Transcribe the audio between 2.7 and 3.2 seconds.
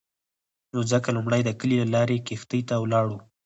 ولاړو.